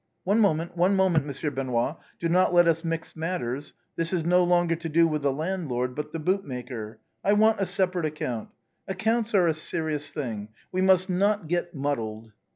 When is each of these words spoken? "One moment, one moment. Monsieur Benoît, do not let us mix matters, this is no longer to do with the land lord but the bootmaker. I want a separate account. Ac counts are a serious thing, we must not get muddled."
"One 0.23 0.39
moment, 0.39 0.75
one 0.75 0.95
moment. 0.95 1.27
Monsieur 1.27 1.51
Benoît, 1.51 1.97
do 2.17 2.27
not 2.27 2.51
let 2.51 2.67
us 2.67 2.83
mix 2.83 3.15
matters, 3.15 3.75
this 3.97 4.11
is 4.11 4.25
no 4.25 4.43
longer 4.43 4.75
to 4.75 4.89
do 4.89 5.07
with 5.07 5.21
the 5.21 5.31
land 5.31 5.69
lord 5.69 5.93
but 5.93 6.11
the 6.11 6.17
bootmaker. 6.17 6.97
I 7.23 7.33
want 7.33 7.61
a 7.61 7.67
separate 7.67 8.07
account. 8.07 8.49
Ac 8.87 8.97
counts 8.97 9.35
are 9.35 9.45
a 9.45 9.53
serious 9.53 10.09
thing, 10.09 10.49
we 10.71 10.81
must 10.81 11.07
not 11.07 11.47
get 11.47 11.75
muddled." 11.75 12.31